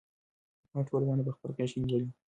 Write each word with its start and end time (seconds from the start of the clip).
پاڼې 0.69 0.83
ټوله 0.87 1.05
ونه 1.07 1.23
په 1.27 1.31
خپله 1.35 1.51
غېږ 1.57 1.69
کې 1.73 1.79
نیولې 1.81 2.05
وه. 2.07 2.13